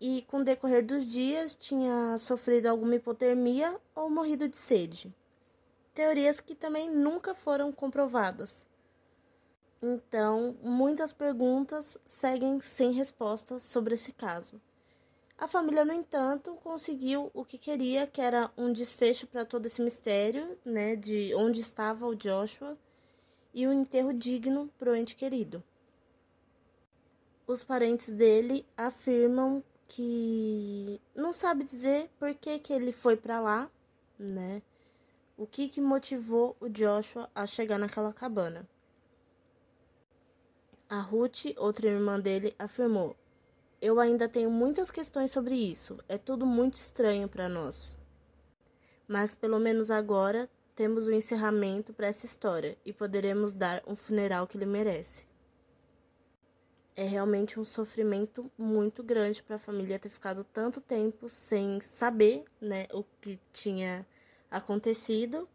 e, 0.00 0.22
com 0.22 0.38
o 0.38 0.44
decorrer 0.44 0.84
dos 0.84 1.06
dias, 1.06 1.54
tinha 1.54 2.18
sofrido 2.18 2.66
alguma 2.66 2.96
hipotermia 2.96 3.78
ou 3.94 4.10
morrido 4.10 4.48
de 4.48 4.56
sede. 4.56 5.14
Teorias 5.94 6.40
que 6.40 6.54
também 6.54 6.90
nunca 6.90 7.34
foram 7.34 7.70
comprovadas. 7.70 8.66
Então, 9.82 10.56
muitas 10.62 11.12
perguntas 11.12 11.98
seguem 12.04 12.60
sem 12.60 12.92
resposta 12.92 13.58
sobre 13.58 13.94
esse 13.94 14.12
caso. 14.12 14.60
A 15.36 15.48
família, 15.48 15.84
no 15.84 15.92
entanto, 15.92 16.54
conseguiu 16.62 17.30
o 17.34 17.44
que 17.44 17.58
queria, 17.58 18.06
que 18.06 18.20
era 18.20 18.50
um 18.56 18.72
desfecho 18.72 19.26
para 19.26 19.44
todo 19.44 19.66
esse 19.66 19.82
mistério, 19.82 20.56
né, 20.64 20.94
de 20.94 21.34
onde 21.34 21.60
estava 21.60 22.06
o 22.06 22.14
Joshua 22.14 22.78
e 23.52 23.66
um 23.66 23.72
enterro 23.72 24.12
digno 24.12 24.70
para 24.78 24.92
o 24.92 24.94
ente 24.94 25.16
querido. 25.16 25.62
Os 27.44 27.64
parentes 27.64 28.08
dele 28.08 28.64
afirmam 28.76 29.64
que 29.88 31.00
não 31.14 31.32
sabe 31.32 31.64
dizer 31.64 32.08
por 32.18 32.32
que, 32.34 32.58
que 32.60 32.72
ele 32.72 32.92
foi 32.92 33.16
para 33.16 33.40
lá, 33.40 33.70
né? 34.18 34.62
O 35.42 35.46
que, 35.48 35.68
que 35.68 35.80
motivou 35.80 36.56
o 36.60 36.68
Joshua 36.68 37.28
a 37.34 37.48
chegar 37.48 37.76
naquela 37.76 38.12
cabana. 38.12 38.64
A 40.88 41.00
Ruth, 41.00 41.46
outra 41.56 41.88
irmã 41.88 42.20
dele, 42.20 42.54
afirmou: 42.56 43.16
Eu 43.80 43.98
ainda 43.98 44.28
tenho 44.28 44.48
muitas 44.48 44.88
questões 44.88 45.32
sobre 45.32 45.56
isso. 45.56 45.98
É 46.08 46.16
tudo 46.16 46.46
muito 46.46 46.76
estranho 46.76 47.28
para 47.28 47.48
nós. 47.48 47.98
Mas 49.08 49.34
pelo 49.34 49.58
menos 49.58 49.90
agora 49.90 50.48
temos 50.76 51.08
o 51.08 51.10
um 51.10 51.14
encerramento 51.14 51.92
para 51.92 52.06
essa 52.06 52.24
história 52.24 52.78
e 52.84 52.92
poderemos 52.92 53.52
dar 53.52 53.82
um 53.84 53.96
funeral 53.96 54.46
que 54.46 54.56
ele 54.56 54.64
merece. 54.64 55.26
É 56.94 57.02
realmente 57.02 57.58
um 57.58 57.64
sofrimento 57.64 58.48
muito 58.56 59.02
grande 59.02 59.42
para 59.42 59.56
a 59.56 59.58
família 59.58 59.98
ter 59.98 60.08
ficado 60.08 60.44
tanto 60.44 60.80
tempo 60.80 61.28
sem 61.28 61.80
saber, 61.80 62.44
né, 62.60 62.86
o 62.92 63.02
que 63.20 63.40
tinha 63.52 64.06
acontecido. 64.52 65.48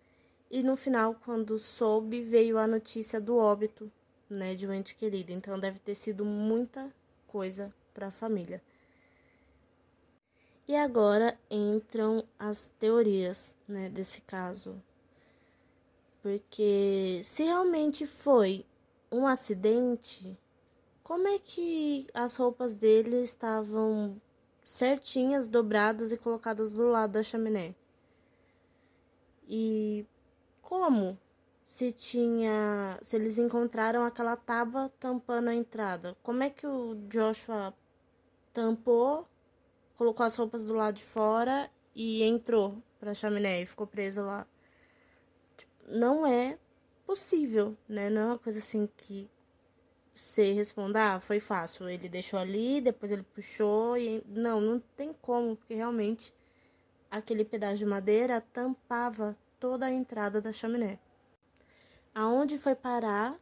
E 0.49 0.63
no 0.63 0.75
final, 0.75 1.15
quando 1.23 1.59
soube, 1.59 2.21
veio 2.21 2.57
a 2.57 2.67
notícia 2.67 3.21
do 3.21 3.37
óbito, 3.37 3.91
né, 4.29 4.55
de 4.55 4.67
um 4.67 4.73
ente 4.73 4.95
querido. 4.95 5.31
Então 5.31 5.59
deve 5.59 5.79
ter 5.79 5.95
sido 5.95 6.25
muita 6.25 6.91
coisa 7.27 7.73
para 7.93 8.07
a 8.07 8.11
família. 8.11 8.61
E 10.67 10.75
agora 10.75 11.37
entram 11.49 12.23
as 12.37 12.65
teorias, 12.77 13.55
né, 13.67 13.89
desse 13.89 14.21
caso. 14.21 14.81
Porque 16.21 17.21
se 17.23 17.43
realmente 17.43 18.05
foi 18.05 18.65
um 19.09 19.25
acidente, 19.25 20.37
como 21.03 21.27
é 21.27 21.39
que 21.39 22.07
as 22.13 22.35
roupas 22.35 22.75
dele 22.75 23.23
estavam 23.23 24.21
certinhas, 24.61 25.47
dobradas 25.47 26.11
e 26.11 26.17
colocadas 26.17 26.73
do 26.73 26.89
lado 26.89 27.13
da 27.13 27.23
chaminé? 27.23 27.73
E 29.47 30.05
como? 30.61 31.17
Se 31.65 31.91
tinha, 31.91 32.97
se 33.01 33.15
eles 33.15 33.37
encontraram 33.37 34.03
aquela 34.05 34.35
tábua 34.35 34.89
tampando 34.99 35.49
a 35.49 35.55
entrada, 35.55 36.15
como 36.23 36.43
é 36.43 36.49
que 36.49 36.65
o 36.65 36.95
Joshua 37.09 37.73
tampou, 38.53 39.27
colocou 39.97 40.25
as 40.25 40.35
roupas 40.35 40.65
do 40.65 40.73
lado 40.73 40.95
de 40.95 41.03
fora 41.03 41.69
e 41.95 42.23
entrou 42.23 42.81
para 42.99 43.13
chaminé 43.13 43.61
e 43.61 43.65
ficou 43.65 43.85
preso 43.85 44.21
lá? 44.21 44.47
não 45.87 46.27
é 46.27 46.57
possível, 47.05 47.77
né? 47.87 48.09
Não 48.09 48.21
é 48.21 48.25
uma 48.25 48.39
coisa 48.39 48.59
assim 48.59 48.87
que 48.97 49.29
você 50.13 50.51
responda, 50.51 51.15
ah, 51.15 51.19
foi 51.19 51.39
fácil. 51.39 51.89
Ele 51.89 52.09
deixou 52.09 52.39
ali, 52.39 52.81
depois 52.81 53.11
ele 53.11 53.23
puxou 53.23 53.97
e 53.97 54.23
não, 54.27 54.59
não 54.59 54.79
tem 54.79 55.13
como, 55.13 55.55
porque 55.55 55.75
realmente 55.75 56.33
aquele 57.09 57.45
pedaço 57.45 57.77
de 57.77 57.85
madeira 57.85 58.41
tampava 58.41 59.37
toda 59.59 59.85
a 59.85 59.91
entrada 59.91 60.41
da 60.41 60.51
chaminé. 60.51 60.99
Aonde 62.13 62.57
foi 62.57 62.75
parar 62.75 63.37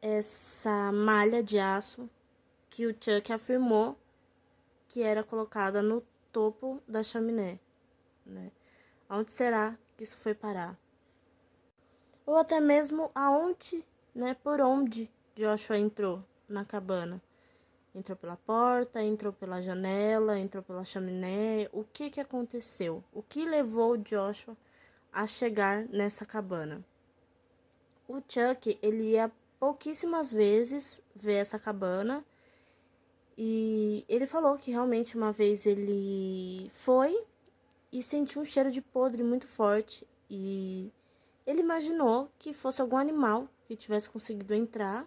essa 0.00 0.92
malha 0.92 1.42
de 1.42 1.58
aço 1.58 2.08
que 2.70 2.86
o 2.86 2.92
Chuck 2.92 3.32
afirmou 3.32 3.98
que 4.88 5.02
era 5.02 5.24
colocada 5.24 5.82
no 5.82 6.02
topo 6.32 6.80
da 6.86 7.02
chaminé, 7.02 7.58
né? 8.24 8.52
Aonde 9.08 9.32
será 9.32 9.76
que 9.96 10.04
isso 10.04 10.18
foi 10.18 10.34
parar? 10.34 10.78
ou 12.26 12.36
até 12.36 12.60
mesmo 12.60 13.10
aonde, 13.14 13.86
né, 14.12 14.34
por 14.34 14.60
onde 14.60 15.08
Joshua 15.36 15.78
entrou 15.78 16.22
na 16.48 16.64
cabana. 16.64 17.22
Entrou 17.96 18.14
pela 18.14 18.36
porta, 18.36 19.02
entrou 19.02 19.32
pela 19.32 19.62
janela, 19.62 20.38
entrou 20.38 20.62
pela 20.62 20.84
chaminé. 20.84 21.66
O 21.72 21.82
que 21.82 22.10
que 22.10 22.20
aconteceu? 22.20 23.02
O 23.10 23.22
que 23.22 23.46
levou 23.46 23.92
o 23.92 23.96
Joshua 23.96 24.54
a 25.10 25.26
chegar 25.26 25.88
nessa 25.88 26.26
cabana? 26.26 26.84
O 28.06 28.16
Chuck, 28.28 28.78
ele 28.82 29.12
ia 29.12 29.32
pouquíssimas 29.58 30.30
vezes 30.30 31.00
ver 31.14 31.36
essa 31.36 31.58
cabana. 31.58 32.22
E 33.38 34.04
ele 34.10 34.26
falou 34.26 34.58
que 34.58 34.70
realmente 34.70 35.16
uma 35.16 35.32
vez 35.32 35.64
ele 35.64 36.70
foi 36.74 37.18
e 37.90 38.02
sentiu 38.02 38.42
um 38.42 38.44
cheiro 38.44 38.70
de 38.70 38.82
podre 38.82 39.22
muito 39.22 39.48
forte. 39.48 40.06
E 40.28 40.92
ele 41.46 41.62
imaginou 41.62 42.30
que 42.38 42.52
fosse 42.52 42.82
algum 42.82 42.98
animal 42.98 43.48
que 43.66 43.74
tivesse 43.74 44.10
conseguido 44.10 44.52
entrar 44.52 45.06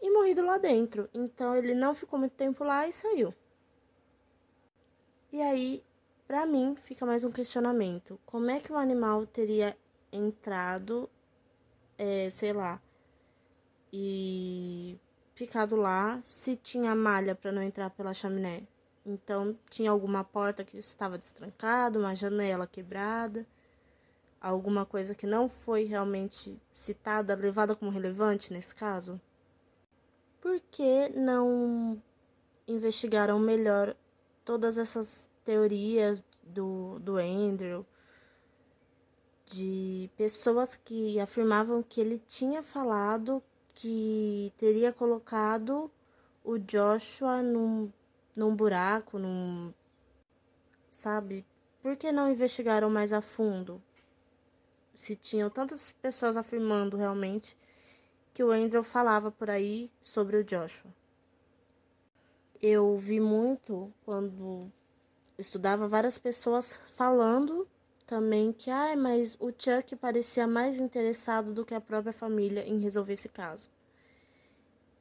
e 0.00 0.10
morrido 0.10 0.44
lá 0.44 0.58
dentro. 0.58 1.08
Então 1.12 1.54
ele 1.56 1.74
não 1.74 1.94
ficou 1.94 2.18
muito 2.18 2.32
tempo 2.34 2.64
lá 2.64 2.86
e 2.88 2.92
saiu. 2.92 3.34
E 5.32 5.40
aí, 5.40 5.84
para 6.26 6.44
mim, 6.46 6.74
fica 6.74 7.06
mais 7.06 7.24
um 7.24 7.30
questionamento: 7.30 8.18
como 8.26 8.50
é 8.50 8.60
que 8.60 8.72
o 8.72 8.76
animal 8.76 9.26
teria 9.26 9.76
entrado, 10.12 11.08
é, 11.96 12.28
sei 12.30 12.52
lá, 12.52 12.80
e 13.92 14.98
ficado 15.34 15.76
lá 15.76 16.20
se 16.22 16.56
tinha 16.56 16.94
malha 16.94 17.34
para 17.34 17.52
não 17.52 17.62
entrar 17.62 17.90
pela 17.90 18.14
chaminé? 18.14 18.62
Então, 19.04 19.56
tinha 19.70 19.90
alguma 19.90 20.22
porta 20.24 20.64
que 20.64 20.76
estava 20.78 21.16
destrancada, 21.16 21.98
uma 21.98 22.14
janela 22.14 22.66
quebrada, 22.66 23.46
alguma 24.40 24.84
coisa 24.84 25.14
que 25.14 25.26
não 25.26 25.48
foi 25.48 25.84
realmente 25.84 26.60
citada, 26.74 27.34
levada 27.34 27.74
como 27.74 27.90
relevante 27.90 28.52
nesse 28.52 28.74
caso? 28.74 29.20
Por 30.40 30.60
que 30.70 31.08
não 31.10 32.02
investigaram 32.66 33.38
melhor 33.38 33.96
todas 34.44 34.78
essas 34.78 35.28
teorias 35.44 36.22
do, 36.42 36.98
do 37.00 37.16
Andrew, 37.18 37.84
de 39.46 40.10
pessoas 40.16 40.76
que 40.76 41.18
afirmavam 41.20 41.82
que 41.82 42.00
ele 42.00 42.18
tinha 42.18 42.62
falado 42.62 43.42
que 43.74 44.52
teria 44.56 44.92
colocado 44.92 45.90
o 46.44 46.58
Joshua 46.58 47.42
num 47.42 47.90
num 48.36 48.54
buraco, 48.54 49.18
num. 49.18 49.72
Sabe? 50.90 51.46
Por 51.82 51.96
que 51.96 52.12
não 52.12 52.30
investigaram 52.30 52.90
mais 52.90 53.12
a 53.12 53.20
fundo? 53.20 53.82
Se 54.94 55.16
tinham 55.16 55.48
tantas 55.48 55.92
pessoas 55.92 56.36
afirmando 56.36 56.96
realmente 56.96 57.56
que 58.32 58.44
o 58.44 58.50
Andrew 58.50 58.82
falava 58.82 59.30
por 59.30 59.50
aí 59.50 59.90
sobre 60.00 60.36
o 60.36 60.44
Joshua. 60.44 60.90
Eu 62.62 62.96
vi 62.98 63.20
muito 63.20 63.92
quando 64.04 64.70
estudava 65.38 65.88
várias 65.88 66.18
pessoas 66.18 66.72
falando 66.94 67.66
também 68.06 68.52
que, 68.52 68.70
ai, 68.70 68.94
ah, 68.94 68.96
mas 68.96 69.36
o 69.40 69.52
Chuck 69.56 69.94
parecia 69.96 70.46
mais 70.46 70.78
interessado 70.78 71.54
do 71.54 71.64
que 71.64 71.74
a 71.74 71.80
própria 71.80 72.12
família 72.12 72.66
em 72.66 72.80
resolver 72.80 73.12
esse 73.12 73.28
caso. 73.28 73.70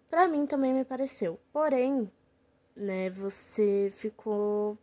Para 0.09 0.27
mim 0.27 0.45
também 0.45 0.73
me 0.73 0.85
pareceu. 0.85 1.39
Porém, 1.51 2.11
né? 2.75 3.09
Você 3.09 3.91
ficou 3.93 4.77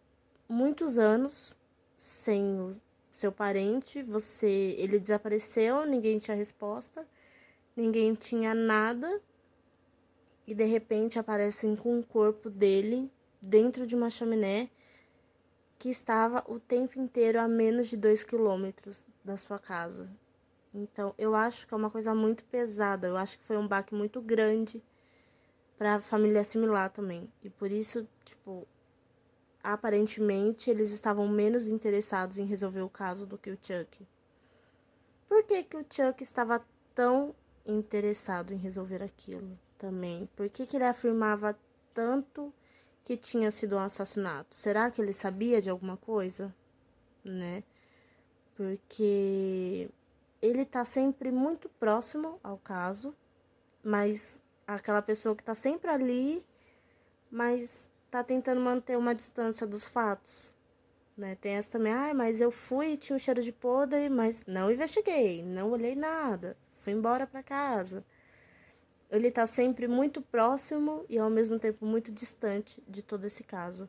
muitos 0.48 0.98
anos 0.98 1.56
sem 1.98 2.60
o 2.60 2.72
seu 3.10 3.32
parente, 3.32 4.02
você, 4.02 4.74
ele 4.78 4.98
desapareceu, 4.98 5.86
ninguém 5.86 6.18
tinha 6.18 6.36
resposta, 6.36 7.06
ninguém 7.76 8.14
tinha 8.14 8.54
nada. 8.54 9.20
E 10.46 10.54
de 10.54 10.64
repente 10.64 11.18
aparecem 11.18 11.76
com 11.76 11.98
o 11.98 12.04
corpo 12.04 12.48
dele 12.48 13.10
dentro 13.42 13.86
de 13.86 13.94
uma 13.94 14.08
chaminé 14.08 14.70
que 15.78 15.90
estava 15.90 16.42
o 16.48 16.58
tempo 16.58 16.98
inteiro 16.98 17.40
a 17.40 17.46
menos 17.46 17.88
de 17.88 17.96
dois 17.96 18.24
quilômetros 18.24 19.04
da 19.24 19.36
sua 19.36 19.58
casa. 19.58 20.08
Então, 20.72 21.14
eu 21.16 21.34
acho 21.34 21.66
que 21.66 21.74
é 21.74 21.76
uma 21.76 21.90
coisa 21.90 22.14
muito 22.14 22.44
pesada. 22.44 23.08
Eu 23.08 23.16
acho 23.16 23.38
que 23.38 23.44
foi 23.44 23.56
um 23.56 23.66
baque 23.66 23.94
muito 23.94 24.20
grande 24.20 24.82
para 25.78 25.96
a 25.96 26.00
família 26.00 26.40
assimilar 26.40 26.90
também. 26.90 27.30
E 27.42 27.50
por 27.50 27.70
isso, 27.70 28.06
tipo, 28.24 28.66
aparentemente 29.62 30.70
eles 30.70 30.90
estavam 30.90 31.26
menos 31.28 31.66
interessados 31.66 32.38
em 32.38 32.44
resolver 32.44 32.82
o 32.82 32.88
caso 32.88 33.26
do 33.26 33.38
que 33.38 33.50
o 33.50 33.58
Chuck. 33.60 34.06
Por 35.28 35.42
que, 35.44 35.62
que 35.64 35.76
o 35.76 35.84
Chuck 35.90 36.22
estava 36.22 36.64
tão 36.94 37.34
interessado 37.66 38.52
em 38.52 38.56
resolver 38.56 39.02
aquilo 39.02 39.58
também? 39.76 40.28
Por 40.36 40.48
que, 40.48 40.66
que 40.66 40.76
ele 40.76 40.84
afirmava 40.84 41.58
tanto 41.92 42.52
que 43.04 43.16
tinha 43.16 43.50
sido 43.50 43.76
um 43.76 43.80
assassinato? 43.80 44.56
Será 44.56 44.90
que 44.90 45.00
ele 45.00 45.12
sabia 45.12 45.60
de 45.60 45.70
alguma 45.70 45.96
coisa? 45.96 46.54
Né? 47.24 47.62
Porque 48.54 49.90
ele 50.40 50.64
tá 50.64 50.84
sempre 50.84 51.30
muito 51.30 51.68
próximo 51.68 52.38
ao 52.42 52.58
caso, 52.58 53.14
mas 53.82 54.42
aquela 54.66 55.02
pessoa 55.02 55.34
que 55.34 55.42
está 55.42 55.54
sempre 55.54 55.90
ali, 55.90 56.44
mas 57.30 57.90
está 58.06 58.24
tentando 58.24 58.60
manter 58.60 58.96
uma 58.96 59.14
distância 59.14 59.66
dos 59.66 59.86
fatos. 59.86 60.54
Né? 61.16 61.34
Tem 61.36 61.54
essa 61.54 61.72
também, 61.72 61.92
ah, 61.92 62.12
mas 62.14 62.40
eu 62.40 62.50
fui 62.50 62.96
tinha 62.96 63.16
um 63.16 63.18
cheiro 63.18 63.42
de 63.42 63.52
podre, 63.52 64.08
mas 64.08 64.44
não 64.46 64.70
investiguei, 64.70 65.42
não 65.42 65.70
olhei 65.70 65.94
nada, 65.94 66.56
fui 66.86 66.92
embora 66.92 67.26
para 67.26 67.42
casa. 67.42 68.04
Ele 69.10 69.26
está 69.26 69.44
sempre 69.44 69.88
muito 69.88 70.22
próximo 70.22 71.04
e 71.08 71.18
ao 71.18 71.28
mesmo 71.28 71.58
tempo 71.58 71.84
muito 71.84 72.12
distante 72.12 72.80
de 72.86 73.02
todo 73.02 73.24
esse 73.24 73.42
caso. 73.42 73.88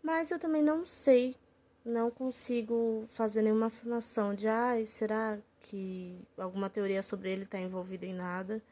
Mas 0.00 0.30
eu 0.30 0.38
também 0.38 0.62
não 0.62 0.86
sei, 0.86 1.34
não 1.84 2.12
consigo 2.12 3.04
fazer 3.08 3.42
nenhuma 3.42 3.66
afirmação 3.66 4.36
de, 4.36 4.46
ah, 4.46 4.74
será 4.86 5.36
que 5.58 6.16
alguma 6.38 6.70
teoria 6.70 7.02
sobre 7.02 7.32
ele 7.32 7.42
está 7.42 7.58
envolvida 7.58 8.06
em 8.06 8.14
nada. 8.14 8.62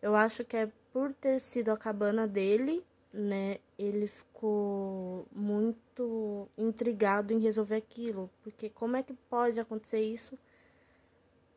Eu 0.00 0.16
acho 0.16 0.42
que 0.42 0.56
é 0.56 0.70
por 0.94 1.12
ter 1.12 1.38
sido 1.38 1.70
a 1.70 1.76
cabana 1.76 2.26
dele, 2.26 2.82
né? 3.12 3.58
Ele 3.78 4.06
ficou 4.06 5.26
muito 5.30 6.48
intrigado 6.56 7.34
em 7.34 7.40
resolver 7.40 7.76
aquilo. 7.76 8.30
Porque 8.42 8.70
como 8.70 8.96
é 8.96 9.02
que 9.02 9.12
pode 9.28 9.60
acontecer 9.60 10.00
isso 10.00 10.38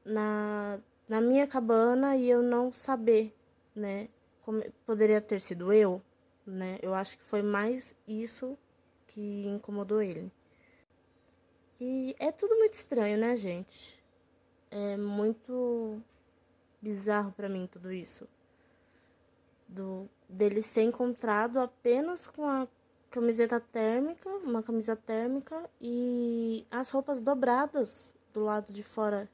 na, 0.10 0.80
na 1.08 1.22
minha 1.22 1.48
cabana 1.48 2.16
e 2.16 2.30
eu 2.30 2.42
não 2.42 2.74
saber, 2.74 3.34
né? 3.76 4.10
Como, 4.42 4.64
poderia 4.86 5.22
ter 5.22 5.40
sido 5.40 5.72
eu, 5.72 6.02
né? 6.46 6.80
Eu 6.82 6.94
acho 6.94 7.18
que 7.18 7.24
foi 7.24 7.42
mais 7.42 7.96
isso 8.08 8.58
que 9.08 9.46
incomodou 9.48 10.02
ele. 10.02 10.32
E 11.80 12.16
é 12.20 12.32
tudo 12.32 12.56
muito 12.58 12.74
estranho, 12.74 13.18
né, 13.18 13.38
gente? 13.38 13.98
É 14.70 14.98
muito 14.98 16.02
bizarro 16.82 17.32
para 17.32 17.48
mim 17.48 17.68
tudo 17.72 17.92
isso. 17.92 18.28
Do 19.68 20.10
dele 20.28 20.62
ser 20.62 20.84
encontrado 20.84 21.60
apenas 21.60 22.28
com 22.28 22.46
a 22.46 22.68
camiseta 23.10 23.60
térmica, 23.60 24.30
uma 24.30 24.62
camisa 24.62 24.96
térmica 24.96 25.70
e 25.82 26.66
as 26.70 26.90
roupas 26.90 27.22
dobradas 27.22 28.14
do 28.34 28.44
lado 28.44 28.72
de 28.72 28.84
fora, 28.84 29.28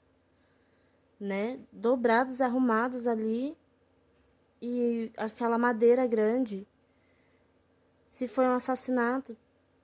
né? 1.19 1.60
Dobradas, 1.71 2.41
arrumadas 2.41 3.08
ali 3.08 3.58
e 4.62 5.12
aquela 5.17 5.58
madeira 5.58 6.08
grande. 6.08 6.67
Se 8.08 8.28
foi 8.28 8.45
um 8.45 8.54
assassinato, 8.54 9.38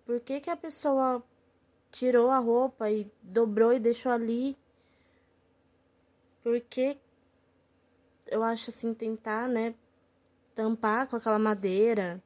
por 0.06 0.20
que 0.20 0.40
que 0.40 0.50
a 0.50 0.58
pessoa 0.58 1.24
tirou 1.92 2.32
a 2.32 2.40
roupa 2.40 2.90
e 2.90 3.12
dobrou 3.22 3.74
e 3.74 3.80
deixou 3.80 4.12
ali? 4.12 4.58
Porque 6.44 6.98
eu 8.28 8.44
acho 8.44 8.70
assim, 8.70 8.94
tentar, 8.94 9.48
né, 9.48 9.76
tampar 10.56 11.08
com 11.08 11.18
aquela 11.18 11.38
madeira, 11.38 12.24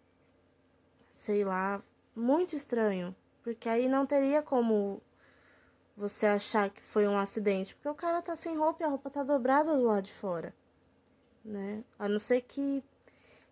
sei 1.18 1.44
lá, 1.44 1.82
muito 2.16 2.56
estranho, 2.56 3.16
porque 3.44 3.68
aí 3.68 3.88
não 3.88 4.06
teria 4.06 4.42
como 4.42 5.02
você 5.96 6.26
achar 6.26 6.70
que 6.70 6.82
foi 6.82 7.08
um 7.08 7.18
acidente, 7.18 7.76
porque 7.76 7.90
o 7.90 7.96
cara 7.96 8.22
tá 8.22 8.36
sem 8.36 8.58
roupa 8.58 8.84
e 8.84 8.86
a 8.86 8.90
roupa 8.90 9.10
tá 9.10 9.24
dobrada 9.24 9.76
do 9.76 9.84
lado 9.84 10.04
de 10.04 10.14
fora, 10.14 10.54
né? 11.44 11.84
A 11.98 12.10
não 12.10 12.20
ser 12.20 12.42
que 12.42 12.84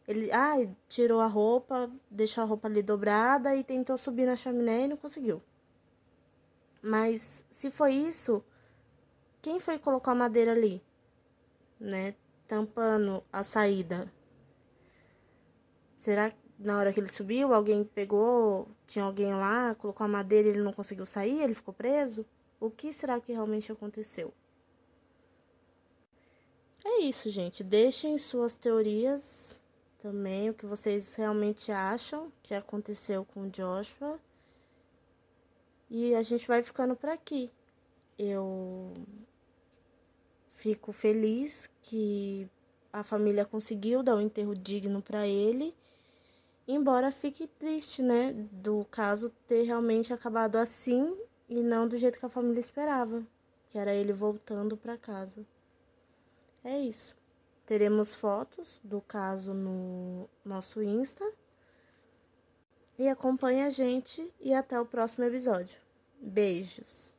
ele, 0.08 0.32
ah, 0.32 0.56
tirou 0.90 1.22
a 1.22 1.28
roupa, 1.28 1.90
deixou 2.12 2.44
a 2.44 2.48
roupa 2.48 2.68
ali 2.68 2.84
dobrada 2.84 3.56
e 3.56 3.64
tentou 3.64 3.98
subir 3.98 4.26
na 4.26 4.36
chaminé 4.36 4.84
e 4.84 4.88
não 4.88 4.98
conseguiu. 4.98 5.42
Mas 6.82 7.46
se 7.50 7.72
foi 7.72 7.94
isso, 7.94 8.44
quem 9.42 9.60
foi 9.60 9.80
colocar 9.80 10.12
a 10.12 10.16
madeira 10.16 10.52
ali, 10.52 10.84
né? 11.80 12.16
tampando 12.48 13.24
a 13.32 13.44
saída. 13.44 14.12
Será 15.98 16.30
que 16.30 16.43
na 16.64 16.78
hora 16.78 16.94
que 16.94 17.00
ele 17.00 17.08
subiu, 17.08 17.54
alguém 17.54 17.84
pegou, 17.84 18.68
tinha 18.88 19.06
alguém 19.06 19.34
lá, 19.34 19.76
colocou 19.76 20.06
a 20.06 20.08
madeira 20.08 20.48
e 20.48 20.52
ele 20.52 20.62
não 20.62 20.74
conseguiu 20.74 21.06
sair, 21.06 21.42
ele 21.42 21.54
ficou 21.54 21.74
preso? 21.74 22.26
O 22.60 22.70
que 22.70 22.94
será 22.94 23.20
que 23.20 23.32
realmente 23.34 23.72
aconteceu? 23.72 24.34
É 26.86 27.02
isso, 27.02 27.30
gente. 27.30 27.64
Deixem 27.64 28.18
suas 28.18 28.56
teorias 28.56 29.60
também 30.00 30.50
o 30.50 30.54
que 30.54 30.66
vocês 30.66 31.16
realmente 31.16 31.72
acham 31.72 32.32
que 32.42 32.54
aconteceu 32.54 33.26
com 33.26 33.50
Joshua. 33.50 34.20
E 35.90 36.14
a 36.14 36.22
gente 36.22 36.48
vai 36.48 36.62
ficando 36.62 36.96
por 36.96 37.10
aqui. 37.10 37.50
Eu 38.18 38.94
fico 40.50 40.92
feliz 40.92 41.70
que 41.82 42.50
a 42.92 43.02
família 43.04 43.46
conseguiu 43.46 44.04
dar 44.04 44.16
um 44.16 44.22
enterro 44.22 44.56
digno 44.56 45.02
para 45.02 45.28
ele. 45.28 45.74
Embora 46.68 47.12
fique 47.12 47.46
triste, 47.46 48.02
né, 48.02 48.34
do 48.52 48.86
caso 48.90 49.30
ter 49.48 49.64
realmente 49.64 50.14
acabado 50.14 50.56
assim 50.58 51.18
e 51.50 51.62
não 51.62 51.88
do 51.88 51.98
jeito 51.98 52.18
que 52.18 52.26
a 52.26 52.30
família 52.30 52.60
esperava, 52.60 53.26
que 53.70 53.78
era 53.78 53.94
ele 53.94 54.14
voltando 54.14 54.78
para 54.78 54.98
casa. 54.98 55.46
É 56.64 56.80
isso. 56.80 57.16
Teremos 57.66 58.14
fotos 58.14 58.80
do 58.84 59.02
caso 59.02 59.54
no 59.54 60.30
nosso 60.44 60.82
Insta. 60.82 61.30
E 62.98 63.10
acompanhe 63.10 63.64
a 63.64 63.70
gente 63.70 64.32
e 64.40 64.54
até 64.54 64.80
o 64.80 64.86
próximo 64.86 65.26
episódio. 65.26 65.78
Beijos. 66.22 67.13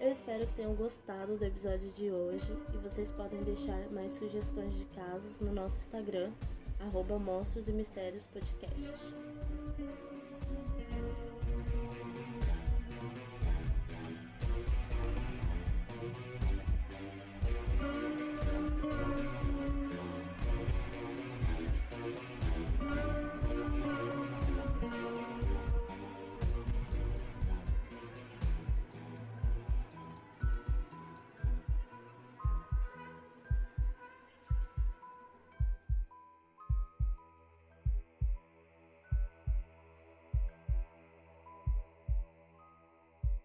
Eu 0.00 0.12
espero 0.12 0.46
que 0.46 0.54
tenham 0.54 0.74
gostado 0.76 1.36
do 1.36 1.44
episódio 1.44 1.90
de 1.90 2.10
hoje 2.12 2.56
e 2.72 2.76
vocês 2.78 3.10
podem 3.10 3.42
deixar 3.42 3.90
mais 3.92 4.12
sugestões 4.12 4.76
de 4.76 4.84
casos 4.84 5.40
no 5.40 5.52
nosso 5.52 5.80
Instagram, 5.80 6.30
arroba 6.78 7.18
Monstros 7.18 7.66
e 7.66 7.72
Mistérios 7.72 8.24
Podcast. 8.26 8.92